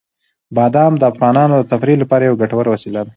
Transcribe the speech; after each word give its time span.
بادام 0.55 0.93
د 0.97 1.03
افغانانو 1.11 1.55
د 1.59 1.65
تفریح 1.71 1.97
لپاره 1.99 2.23
یوه 2.23 2.39
ګټوره 2.43 2.69
وسیله 2.71 3.01
ده. 3.05 3.09